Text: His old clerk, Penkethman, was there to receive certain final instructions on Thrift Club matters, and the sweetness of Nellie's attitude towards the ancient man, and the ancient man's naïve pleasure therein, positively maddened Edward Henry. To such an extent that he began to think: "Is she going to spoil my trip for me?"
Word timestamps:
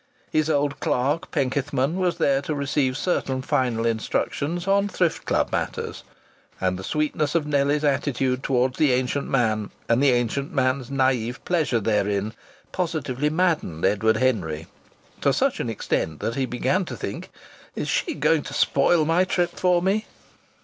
His 0.31 0.49
old 0.49 0.79
clerk, 0.79 1.29
Penkethman, 1.29 1.95
was 1.97 2.17
there 2.17 2.41
to 2.41 2.55
receive 2.55 2.97
certain 2.97 3.43
final 3.43 3.85
instructions 3.85 4.67
on 4.67 4.87
Thrift 4.89 5.27
Club 5.27 5.51
matters, 5.51 6.03
and 6.59 6.79
the 6.79 6.83
sweetness 6.83 7.35
of 7.35 7.45
Nellie's 7.45 7.83
attitude 7.83 8.41
towards 8.41 8.79
the 8.79 8.93
ancient 8.93 9.29
man, 9.29 9.69
and 9.87 10.01
the 10.01 10.09
ancient 10.09 10.51
man's 10.51 10.89
naïve 10.89 11.37
pleasure 11.45 11.79
therein, 11.79 12.33
positively 12.71 13.29
maddened 13.29 13.85
Edward 13.85 14.17
Henry. 14.17 14.65
To 15.21 15.31
such 15.31 15.59
an 15.59 15.69
extent 15.69 16.19
that 16.19 16.33
he 16.33 16.47
began 16.47 16.83
to 16.85 16.97
think: 16.97 17.29
"Is 17.75 17.87
she 17.87 18.15
going 18.15 18.41
to 18.45 18.55
spoil 18.55 19.05
my 19.05 19.23
trip 19.23 19.51
for 19.51 19.83
me?" 19.83 20.07